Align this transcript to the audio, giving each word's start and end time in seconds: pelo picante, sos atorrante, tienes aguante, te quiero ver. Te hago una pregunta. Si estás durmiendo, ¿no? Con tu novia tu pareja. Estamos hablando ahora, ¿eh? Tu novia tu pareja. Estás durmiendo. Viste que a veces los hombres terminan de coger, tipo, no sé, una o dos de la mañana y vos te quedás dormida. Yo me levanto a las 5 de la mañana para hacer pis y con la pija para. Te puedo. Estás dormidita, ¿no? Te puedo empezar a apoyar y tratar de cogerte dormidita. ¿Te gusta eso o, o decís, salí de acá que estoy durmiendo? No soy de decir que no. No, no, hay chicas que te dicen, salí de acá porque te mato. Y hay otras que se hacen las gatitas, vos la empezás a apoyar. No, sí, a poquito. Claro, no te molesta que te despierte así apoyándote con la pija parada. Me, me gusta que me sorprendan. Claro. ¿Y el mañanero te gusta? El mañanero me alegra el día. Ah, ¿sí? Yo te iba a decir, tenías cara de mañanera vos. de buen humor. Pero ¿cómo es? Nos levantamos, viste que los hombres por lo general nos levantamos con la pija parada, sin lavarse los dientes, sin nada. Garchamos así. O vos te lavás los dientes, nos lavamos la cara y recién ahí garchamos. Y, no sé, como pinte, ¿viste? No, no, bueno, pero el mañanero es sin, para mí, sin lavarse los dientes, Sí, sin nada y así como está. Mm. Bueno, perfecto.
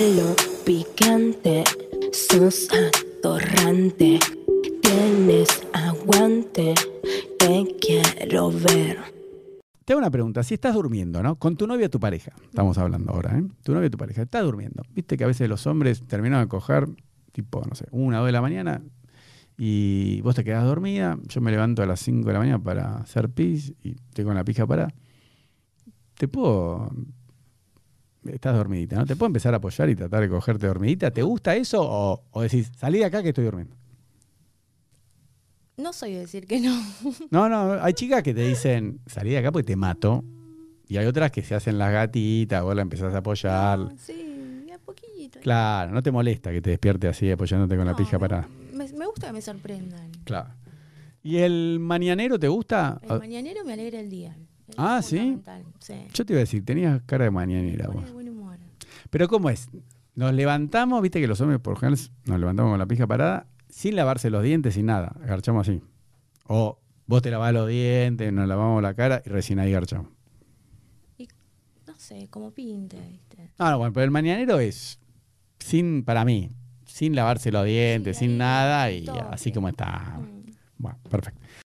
pelo 0.00 0.34
picante, 0.64 1.62
sos 2.10 2.68
atorrante, 2.72 4.18
tienes 4.80 5.68
aguante, 5.74 6.72
te 7.38 7.66
quiero 7.78 8.50
ver. 8.50 8.96
Te 9.84 9.92
hago 9.92 9.98
una 9.98 10.10
pregunta. 10.10 10.42
Si 10.42 10.54
estás 10.54 10.72
durmiendo, 10.72 11.22
¿no? 11.22 11.38
Con 11.38 11.54
tu 11.54 11.66
novia 11.66 11.90
tu 11.90 12.00
pareja. 12.00 12.32
Estamos 12.44 12.78
hablando 12.78 13.12
ahora, 13.12 13.36
¿eh? 13.38 13.44
Tu 13.62 13.74
novia 13.74 13.90
tu 13.90 13.98
pareja. 13.98 14.22
Estás 14.22 14.42
durmiendo. 14.42 14.82
Viste 14.94 15.18
que 15.18 15.24
a 15.24 15.26
veces 15.26 15.50
los 15.50 15.66
hombres 15.66 16.02
terminan 16.06 16.44
de 16.44 16.48
coger, 16.48 16.88
tipo, 17.32 17.62
no 17.68 17.74
sé, 17.74 17.84
una 17.90 18.16
o 18.16 18.20
dos 18.20 18.28
de 18.28 18.32
la 18.32 18.40
mañana 18.40 18.82
y 19.58 20.22
vos 20.22 20.34
te 20.34 20.44
quedás 20.44 20.64
dormida. 20.64 21.18
Yo 21.28 21.42
me 21.42 21.50
levanto 21.50 21.82
a 21.82 21.86
las 21.86 22.00
5 22.00 22.26
de 22.26 22.32
la 22.32 22.38
mañana 22.38 22.58
para 22.58 22.96
hacer 22.96 23.28
pis 23.28 23.74
y 23.82 23.96
con 24.22 24.34
la 24.34 24.44
pija 24.44 24.66
para. 24.66 24.88
Te 26.14 26.26
puedo. 26.26 26.90
Estás 28.24 28.54
dormidita, 28.54 28.96
¿no? 28.96 29.06
Te 29.06 29.16
puedo 29.16 29.28
empezar 29.28 29.54
a 29.54 29.56
apoyar 29.56 29.88
y 29.88 29.96
tratar 29.96 30.20
de 30.20 30.28
cogerte 30.28 30.66
dormidita. 30.66 31.10
¿Te 31.10 31.22
gusta 31.22 31.56
eso 31.56 31.80
o, 31.82 32.22
o 32.30 32.42
decís, 32.42 32.70
salí 32.76 32.98
de 32.98 33.06
acá 33.06 33.22
que 33.22 33.30
estoy 33.30 33.44
durmiendo? 33.44 33.76
No 35.76 35.92
soy 35.94 36.12
de 36.12 36.20
decir 36.20 36.46
que 36.46 36.60
no. 36.60 36.78
No, 37.30 37.48
no, 37.48 37.82
hay 37.82 37.94
chicas 37.94 38.22
que 38.22 38.34
te 38.34 38.46
dicen, 38.46 39.00
salí 39.06 39.30
de 39.30 39.38
acá 39.38 39.50
porque 39.50 39.66
te 39.66 39.76
mato. 39.76 40.24
Y 40.86 40.96
hay 40.98 41.06
otras 41.06 41.30
que 41.30 41.42
se 41.42 41.54
hacen 41.54 41.78
las 41.78 41.92
gatitas, 41.92 42.62
vos 42.62 42.74
la 42.74 42.82
empezás 42.82 43.14
a 43.14 43.18
apoyar. 43.18 43.78
No, 43.78 43.92
sí, 43.96 44.66
a 44.74 44.78
poquito. 44.78 45.38
Claro, 45.40 45.92
no 45.92 46.02
te 46.02 46.10
molesta 46.10 46.50
que 46.50 46.60
te 46.60 46.70
despierte 46.70 47.08
así 47.08 47.30
apoyándote 47.30 47.76
con 47.76 47.86
la 47.86 47.96
pija 47.96 48.18
parada. 48.18 48.48
Me, 48.74 48.86
me 48.92 49.06
gusta 49.06 49.28
que 49.28 49.32
me 49.32 49.40
sorprendan. 49.40 50.10
Claro. 50.24 50.50
¿Y 51.22 51.36
el 51.38 51.78
mañanero 51.80 52.38
te 52.38 52.48
gusta? 52.48 53.00
El 53.02 53.18
mañanero 53.18 53.64
me 53.64 53.74
alegra 53.74 54.00
el 54.00 54.10
día. 54.10 54.36
Ah, 54.76 55.00
¿sí? 55.02 55.38
Yo 56.14 56.26
te 56.26 56.32
iba 56.32 56.38
a 56.38 56.40
decir, 56.40 56.64
tenías 56.64 57.02
cara 57.06 57.24
de 57.24 57.30
mañanera 57.30 57.88
vos. 57.88 58.04
de 58.04 58.12
buen 58.12 58.28
humor. 58.28 58.58
Pero 59.10 59.28
¿cómo 59.28 59.50
es? 59.50 59.68
Nos 60.14 60.34
levantamos, 60.34 61.00
viste 61.02 61.20
que 61.20 61.26
los 61.26 61.40
hombres 61.40 61.60
por 61.60 61.74
lo 61.74 61.80
general 61.80 61.98
nos 62.26 62.40
levantamos 62.40 62.72
con 62.72 62.78
la 62.78 62.86
pija 62.86 63.06
parada, 63.06 63.46
sin 63.68 63.96
lavarse 63.96 64.30
los 64.30 64.42
dientes, 64.42 64.74
sin 64.74 64.86
nada. 64.86 65.14
Garchamos 65.24 65.68
así. 65.68 65.80
O 66.46 66.78
vos 67.06 67.22
te 67.22 67.30
lavás 67.30 67.52
los 67.52 67.68
dientes, 67.68 68.32
nos 68.32 68.48
lavamos 68.48 68.82
la 68.82 68.94
cara 68.94 69.22
y 69.24 69.28
recién 69.28 69.58
ahí 69.58 69.72
garchamos. 69.72 70.10
Y, 71.16 71.28
no 71.86 71.94
sé, 71.96 72.28
como 72.28 72.50
pinte, 72.50 72.98
¿viste? 73.10 73.50
No, 73.58 73.70
no, 73.70 73.78
bueno, 73.78 73.92
pero 73.92 74.04
el 74.04 74.10
mañanero 74.10 74.58
es 74.60 74.98
sin, 75.58 76.04
para 76.04 76.24
mí, 76.24 76.50
sin 76.86 77.14
lavarse 77.14 77.52
los 77.52 77.64
dientes, 77.64 78.16
Sí, 78.16 78.24
sin 78.26 78.38
nada 78.38 78.90
y 78.90 79.06
así 79.30 79.52
como 79.52 79.68
está. 79.68 80.18
Mm. 80.18 80.50
Bueno, 80.78 80.98
perfecto. 81.08 81.40